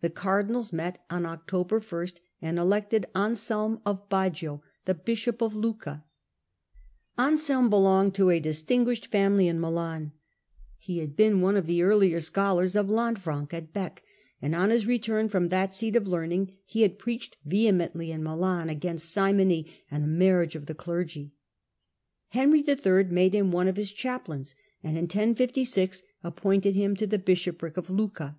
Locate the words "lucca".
5.60-6.04, 9.06-9.10, 27.90-28.38